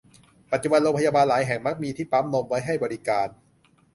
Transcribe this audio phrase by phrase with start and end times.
[0.51, 3.27] ปัจจุบันโรงพยาบาลหลายแห่งมักมีที่ปั๊มนมไว้ให้บริการ